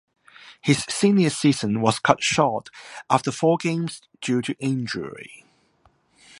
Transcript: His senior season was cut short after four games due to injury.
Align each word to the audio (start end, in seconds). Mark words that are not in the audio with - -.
His 0.61 0.83
senior 0.89 1.29
season 1.29 1.79
was 1.79 1.99
cut 1.99 2.23
short 2.23 2.69
after 3.07 3.31
four 3.31 3.57
games 3.57 4.01
due 4.19 4.41
to 4.41 4.55
injury. 4.57 5.45